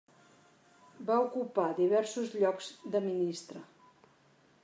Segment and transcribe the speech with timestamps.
[1.09, 3.65] Va ocupar diversos llocs de ministre.